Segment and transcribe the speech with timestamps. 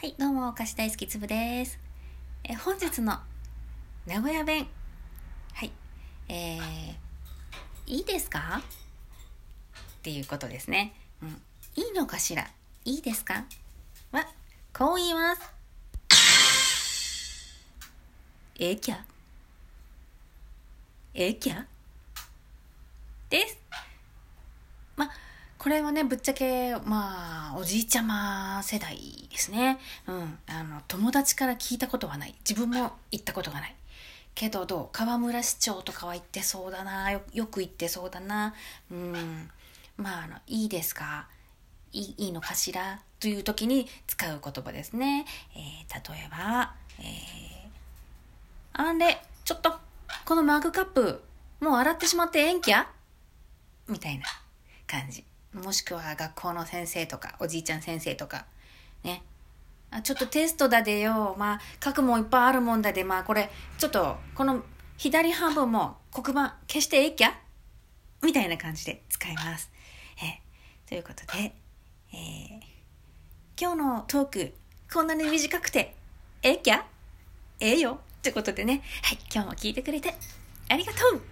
[0.00, 1.76] はい、どうも、お菓子大好きつぶです。
[2.44, 3.18] え、本日の
[4.06, 4.68] 名古屋弁。
[5.54, 5.72] はい、
[6.28, 6.60] えー、
[7.84, 8.62] いいですか？
[8.62, 10.94] っていうことですね。
[11.20, 11.30] うん。
[11.74, 12.48] いいのかしら？
[12.84, 13.44] いいですか？
[14.12, 14.28] は、
[14.72, 15.42] こう言います。
[18.60, 19.04] ええきゃ？
[21.12, 21.66] ええきゃ？
[23.30, 23.58] です。
[24.94, 25.10] ま、
[25.58, 29.78] これはね、ぶっちゃけ、まあ、おじいちゃま世代ですね。
[30.06, 30.38] うん。
[30.46, 32.34] あの、友達から聞いたことはない。
[32.48, 33.74] 自分も行ったことがない。
[34.34, 34.88] けど、どう？
[34.92, 37.10] 河村市長とかは行ってそうだな。
[37.10, 38.54] よよく行ってそうだな。
[38.90, 39.50] うん。
[39.96, 41.28] まあ、あの、いいですか？
[41.92, 43.00] いいいいのかしら？
[43.18, 45.26] という時に使う言葉ですね。
[45.54, 49.74] えー、例えば、えー、あんで、ちょっと、
[50.24, 51.22] このマグカップ、
[51.60, 52.88] もう洗ってしまってええんきゃ？
[53.88, 54.24] みたいな
[54.86, 55.24] 感じ。
[55.54, 58.46] もしくは学校の先生とか、おじいちゃん先生とか、
[59.02, 59.22] ね。
[59.90, 61.34] あちょっとテストだでよ。
[61.38, 64.62] まあ、書くもんいっぱいあるもんだで、まあこれ、ちょっと、この
[64.98, 67.38] 左半分も黒板消してええきゃ？
[68.22, 69.70] みたいな感じで使います。
[70.22, 70.42] え
[70.86, 71.54] ということで、
[72.12, 72.60] えー、
[73.58, 74.54] 今日のトーク、
[74.92, 75.94] こんなに短くて、
[76.42, 76.84] ええきゃ？
[77.60, 78.00] ええよ。
[78.18, 80.14] ってことでね、はい、今日も聞いてくれて、
[80.68, 81.22] ありがとう。